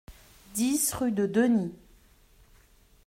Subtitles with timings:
[0.55, 1.75] dix rue de Denny